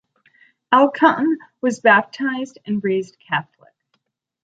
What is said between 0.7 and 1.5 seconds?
Elkann